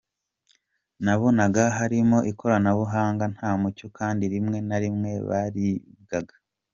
Nabonaga 1.03 1.63
hatarimo 1.77 2.17
ikoranabuhanga, 2.31 3.23
nta 3.35 3.49
mucyo 3.61 3.87
kandi 3.97 4.23
rimwe 4.33 4.57
na 4.67 4.77
rimwe 4.83 5.11
baribwaga». 5.29 6.35